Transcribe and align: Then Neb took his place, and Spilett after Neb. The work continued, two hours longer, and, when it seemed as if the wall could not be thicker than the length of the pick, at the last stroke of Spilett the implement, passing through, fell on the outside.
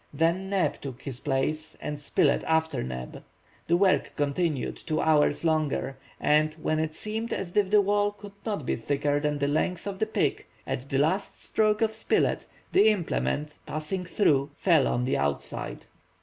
Then 0.11 0.49
Neb 0.49 0.81
took 0.81 1.03
his 1.03 1.19
place, 1.19 1.77
and 1.79 1.99
Spilett 1.99 2.43
after 2.47 2.81
Neb. 2.81 3.23
The 3.67 3.77
work 3.77 4.13
continued, 4.15 4.75
two 4.75 4.99
hours 4.99 5.45
longer, 5.45 5.95
and, 6.19 6.55
when 6.55 6.79
it 6.79 6.95
seemed 6.95 7.31
as 7.31 7.55
if 7.55 7.69
the 7.69 7.81
wall 7.81 8.09
could 8.11 8.33
not 8.43 8.65
be 8.65 8.75
thicker 8.75 9.19
than 9.19 9.37
the 9.37 9.47
length 9.47 9.85
of 9.85 9.99
the 9.99 10.07
pick, 10.07 10.49
at 10.65 10.89
the 10.89 10.97
last 10.97 11.39
stroke 11.39 11.83
of 11.83 11.93
Spilett 11.93 12.47
the 12.71 12.87
implement, 12.89 13.59
passing 13.67 14.03
through, 14.03 14.49
fell 14.55 14.87
on 14.87 15.05
the 15.05 15.17
outside. 15.17 15.85